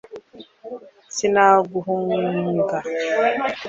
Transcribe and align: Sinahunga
Sinahunga 1.15 2.77